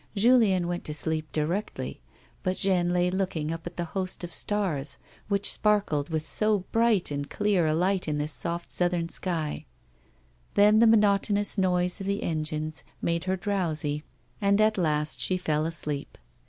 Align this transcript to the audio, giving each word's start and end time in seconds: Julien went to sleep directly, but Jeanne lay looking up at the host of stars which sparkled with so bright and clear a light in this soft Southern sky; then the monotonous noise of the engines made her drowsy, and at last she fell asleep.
Julien 0.15 0.67
went 0.67 0.83
to 0.85 0.95
sleep 0.95 1.31
directly, 1.31 2.01
but 2.41 2.57
Jeanne 2.57 2.91
lay 2.91 3.11
looking 3.11 3.53
up 3.53 3.67
at 3.67 3.77
the 3.77 3.85
host 3.93 4.23
of 4.23 4.33
stars 4.33 4.97
which 5.27 5.51
sparkled 5.53 6.09
with 6.09 6.25
so 6.25 6.61
bright 6.71 7.11
and 7.11 7.29
clear 7.29 7.67
a 7.67 7.75
light 7.75 8.07
in 8.07 8.17
this 8.17 8.31
soft 8.31 8.71
Southern 8.71 9.09
sky; 9.09 9.67
then 10.55 10.79
the 10.79 10.87
monotonous 10.87 11.55
noise 11.55 12.01
of 12.01 12.07
the 12.07 12.23
engines 12.23 12.83
made 12.99 13.25
her 13.25 13.37
drowsy, 13.37 14.03
and 14.41 14.59
at 14.59 14.75
last 14.75 15.19
she 15.21 15.37
fell 15.37 15.67
asleep. 15.67 16.17